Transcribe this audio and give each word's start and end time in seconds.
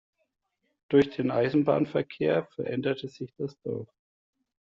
Durch 0.89 1.11
den 1.15 1.29
Eisenbahnverkehr 1.29 2.47
veränderte 2.47 3.07
sich 3.07 3.35
das 3.37 3.55
Dorf. 3.61 3.87